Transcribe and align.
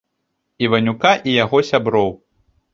Іванюка 0.67 1.11
і 1.29 1.37
яго 1.43 1.63
сяброў. 1.71 2.13